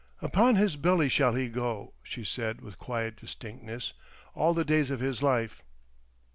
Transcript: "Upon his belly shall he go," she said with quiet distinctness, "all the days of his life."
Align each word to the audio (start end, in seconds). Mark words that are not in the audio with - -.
"Upon 0.19 0.55
his 0.55 0.77
belly 0.77 1.09
shall 1.09 1.35
he 1.35 1.47
go," 1.47 1.93
she 2.01 2.23
said 2.25 2.59
with 2.61 2.79
quiet 2.79 3.15
distinctness, 3.17 3.93
"all 4.33 4.55
the 4.55 4.65
days 4.65 4.89
of 4.89 4.99
his 4.99 5.21
life." 5.21 5.61